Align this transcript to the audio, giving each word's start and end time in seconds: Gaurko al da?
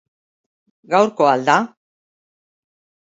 Gaurko 0.95 1.29
al 1.33 1.45
da? 1.51 1.59